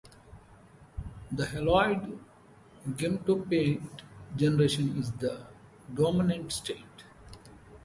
The 1.31 1.45
haloid 1.45 2.17
gametophyte 2.97 4.01
generation 4.35 4.97
is 4.97 5.11
the 5.11 5.45
dominant 5.93 6.51
state. 6.51 7.03